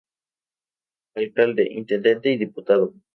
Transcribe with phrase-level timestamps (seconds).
[1.13, 2.95] Alcalde, intendente y diputado.